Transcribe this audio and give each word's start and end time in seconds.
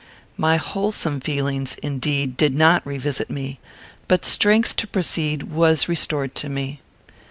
My 0.35 0.57
wholesome 0.57 1.19
feelings, 1.19 1.75
indeed, 1.75 2.35
did 2.35 2.55
not 2.55 2.81
revisit 2.87 3.29
me, 3.29 3.59
but 4.07 4.25
strength 4.25 4.75
to 4.77 4.87
proceed 4.87 5.43
was 5.43 5.87
restored 5.87 6.33
to 6.37 6.49
me. 6.49 6.81